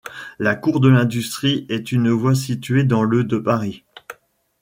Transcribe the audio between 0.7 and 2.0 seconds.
de l'Industrie est